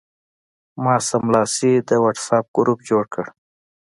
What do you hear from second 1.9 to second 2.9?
وټساپ ګروپ